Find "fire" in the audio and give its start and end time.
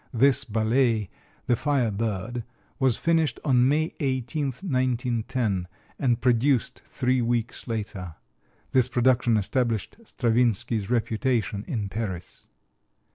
1.55-1.91